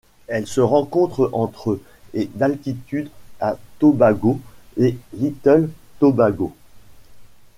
Elle 0.25 0.47
se 0.47 0.61
rencontre 0.61 1.29
entre 1.31 1.79
et 2.15 2.27
d'altitude 2.33 3.11
à 3.39 3.55
Tobago 3.77 4.39
et 4.77 4.97
Little 5.13 5.69
Tobago. 5.99 6.55